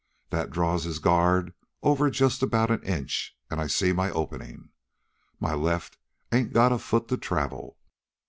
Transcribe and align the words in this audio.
That 0.31 0.49
draws 0.49 0.83
his 0.85 0.97
guard 0.97 1.53
over 1.83 2.09
just 2.09 2.41
about 2.41 2.71
an 2.71 2.81
inch, 2.81 3.37
an' 3.51 3.59
I 3.59 3.67
see 3.67 3.93
my 3.93 4.09
openin'. 4.09 4.69
My 5.39 5.53
left 5.53 5.99
ain't 6.31 6.53
got 6.53 6.71
a 6.73 6.79
foot 6.79 7.07
to 7.09 7.17
travel. 7.17 7.77